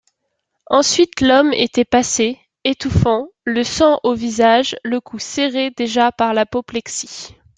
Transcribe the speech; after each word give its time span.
Ensuite 0.65 1.21
Lhomme 1.21 1.53
était 1.53 1.85
passé, 1.85 2.39
étouffant, 2.63 3.27
le 3.43 3.63
sang 3.63 3.99
au 4.01 4.15
visage, 4.15 4.75
le 4.83 4.99
cou 4.99 5.19
serré 5.19 5.69
déjà 5.69 6.11
par 6.11 6.33
l'apoplexie. 6.33 7.35